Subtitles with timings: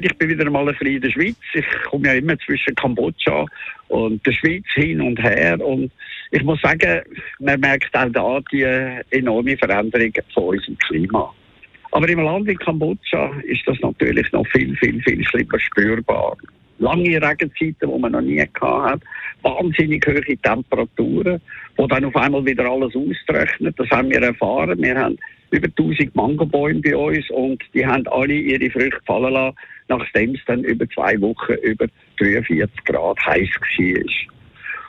[0.00, 1.36] Ich bin wieder mal ein bisschen in der Schweiz.
[1.54, 3.44] Ich komme ja immer zwischen Kambodscha
[3.88, 5.58] und der Schweiz hin und her.
[5.60, 5.90] Und
[6.30, 7.02] ich muss sagen,
[7.40, 8.62] man merkt auch da die
[9.10, 11.34] enorme Veränderung von unserem Klima.
[11.90, 16.36] Aber im Land wie Kambodscha ist das natürlich noch viel, viel, viel schlimmer spürbar.
[16.78, 19.00] Lange Regenzeiten, die man noch nie hat,
[19.42, 21.40] wahnsinnig hohe Temperaturen,
[21.76, 23.74] wo dann auf einmal wieder alles austrocknet.
[23.76, 24.80] Das haben wir erfahren.
[24.80, 25.18] Wir haben
[25.50, 29.56] über 1000 Mangobäume bei uns und die haben alle ihre Früchte fallen lassen,
[29.88, 31.86] nachdem es dann über zwei Wochen über
[32.18, 34.38] 43 Grad heiß war.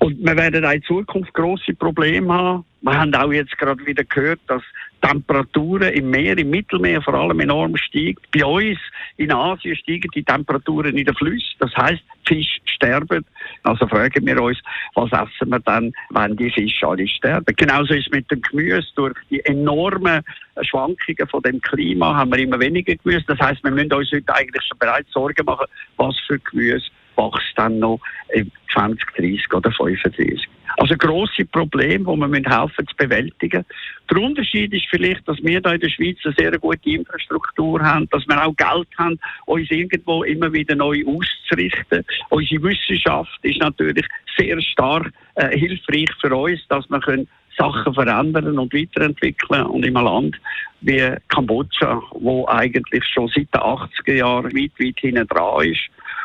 [0.00, 2.64] Und wir werden auch in Zukunft grosse Probleme haben.
[2.82, 4.62] Wir haben auch jetzt gerade wieder gehört, dass
[5.00, 8.16] Temperaturen im Meer, im Mittelmeer vor allem enorm steigen.
[8.32, 8.78] Bei uns
[9.16, 11.56] in Asien steigen die Temperaturen in den Flüssen.
[11.58, 13.24] Das heißt, Fisch sterben.
[13.62, 14.58] Also fragen wir uns,
[14.94, 17.54] was essen wir dann, wenn die Fische alle sterben?
[17.56, 18.86] Genauso ist es mit dem Gemüse.
[18.94, 20.22] Durch die enormen
[20.62, 23.24] Schwankungen von dem Klima haben wir immer weniger Gemüse.
[23.26, 27.52] Das heißt, wir müssen uns heute eigentlich schon bereits Sorgen machen, was für Gemüse wächst
[27.56, 28.00] dann noch
[28.32, 30.48] im 2030 oder 35.
[30.76, 33.64] Also grosse Probleme, die wir helfen zu bewältigen.
[34.10, 38.08] Der Unterschied ist vielleicht, dass wir da in der Schweiz eine sehr gute Infrastruktur haben,
[38.10, 42.04] dass wir auch Geld haben, uns irgendwo immer wieder neu auszurichten.
[42.30, 44.06] Unsere Wissenschaft ist natürlich
[44.36, 49.66] sehr stark äh, hilfreich für uns, dass wir können Sachen verändern und weiterentwickeln.
[49.66, 50.40] Und in einem Land
[50.80, 55.80] wie Kambodscha, wo eigentlich schon seit den 80er Jahren weit, weit hinten dran ist,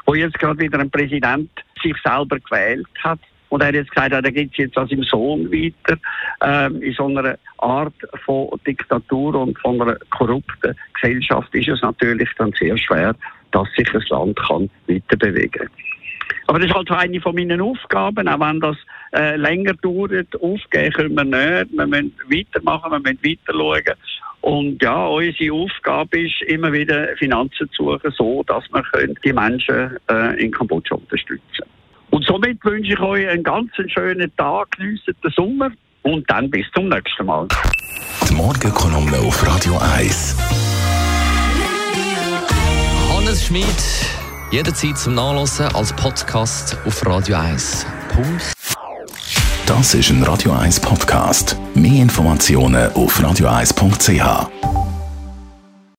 [0.06, 1.50] wo jetzt gerade wieder ein Präsident
[1.82, 3.20] sich selber gewählt hat,
[3.50, 5.98] und er hat jetzt gesagt, er geht jetzt an seinem Sohn weiter,
[6.44, 12.30] ähm, in so einer Art von Diktatur und von einer korrupten Gesellschaft ist es natürlich
[12.38, 13.16] dann sehr schwer,
[13.52, 15.68] dass sich das Land kann weiter bewegen
[16.50, 18.76] aber das ist halt eine von meinen Aufgaben, auch wenn das
[19.14, 20.36] äh, länger dauert.
[20.42, 21.78] Aufgeben können wir nicht.
[21.78, 23.96] Wir müssen weitermachen, wir müssen weiter schauen.
[24.42, 28.84] Und ja, unsere Aufgabe ist, immer wieder Finanzen zu suchen, so dass wir
[29.24, 31.70] die Menschen äh, in Kambodscha unterstützen können.
[32.10, 35.70] Und somit wünsche ich euch einen ganz schönen Tag, geniessen den Sommer
[36.02, 37.48] und dann bis zum nächsten Mal.
[38.28, 40.36] Die Morgenkolumne auf Radio 1.
[43.14, 44.19] Hannes Schmid,
[44.52, 47.86] jederzeit zum Nachlesen als Podcast auf Radio 1.
[48.14, 48.54] Punkt.
[49.66, 51.56] Das ist ein Radio 1 Podcast.
[51.76, 54.79] Mehr Informationen auf radio1.ch.